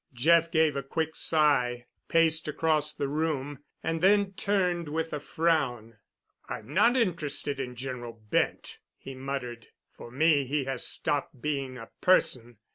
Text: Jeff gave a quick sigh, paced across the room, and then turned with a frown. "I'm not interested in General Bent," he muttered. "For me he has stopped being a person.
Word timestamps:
Jeff 0.15 0.49
gave 0.49 0.75
a 0.75 0.81
quick 0.81 1.15
sigh, 1.15 1.85
paced 2.07 2.47
across 2.47 2.91
the 2.91 3.07
room, 3.07 3.59
and 3.83 4.01
then 4.01 4.33
turned 4.33 4.89
with 4.89 5.13
a 5.13 5.19
frown. 5.19 5.99
"I'm 6.49 6.73
not 6.73 6.97
interested 6.97 7.59
in 7.59 7.75
General 7.75 8.13
Bent," 8.13 8.79
he 8.97 9.13
muttered. 9.13 9.67
"For 9.91 10.09
me 10.09 10.45
he 10.45 10.63
has 10.63 10.83
stopped 10.87 11.39
being 11.39 11.77
a 11.77 11.91
person. 12.01 12.57